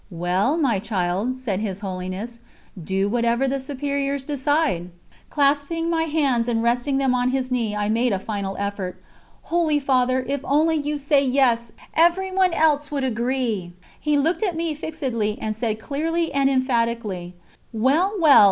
[0.09, 2.39] "Well, my child," said His Holiness,
[2.83, 4.89] "do whatever the Superiors decide."
[5.29, 8.99] Clasping my hands and resting them on his knee, I made a final effort:
[9.53, 14.73] "Holy Father, if only you say 'yes,' everyone else would agree." He looked at me
[14.73, 17.35] fixedly and said clearly and emphatically:
[17.71, 18.39] "Well, well!